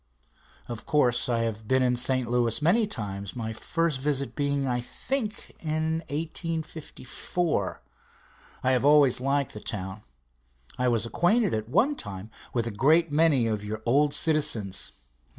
Of 0.67 0.83
course, 0.87 1.29
I 1.29 1.41
have 1.41 1.67
been 1.67 1.83
in 1.83 1.95
St. 1.95 2.27
Louis 2.27 2.59
many 2.59 2.87
times, 2.87 3.35
my 3.35 3.53
first 3.53 3.99
visit 3.99 4.35
being, 4.35 4.65
I 4.65 4.81
think, 4.81 5.51
in 5.59 5.99
1854. 6.09 7.83
I 8.63 8.71
have 8.71 8.83
always 8.83 9.21
liked 9.21 9.53
the 9.53 9.59
town. 9.59 10.01
I 10.79 10.87
was 10.87 11.05
acquainted 11.05 11.53
at 11.53 11.69
one 11.69 11.95
time 11.95 12.31
with 12.51 12.65
a 12.65 12.71
great 12.71 13.11
many 13.11 13.45
of 13.45 13.63
your 13.63 13.83
old 13.85 14.15
citizens. 14.15 14.91